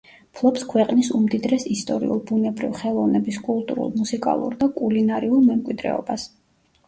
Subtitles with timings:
[0.37, 6.27] ფლობს ქვეყნის უმდიდრეს ისტორიულ, ბუნებრივ, ხელოვნების, კულტურულ, მუსიკალურ და კულინარიულ მემკვიდრეობას.